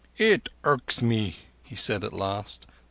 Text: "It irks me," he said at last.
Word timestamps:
"It 0.17 0.49
irks 0.63 1.03
me," 1.03 1.35
he 1.63 1.75
said 1.75 2.03
at 2.03 2.11
last. 2.11 2.65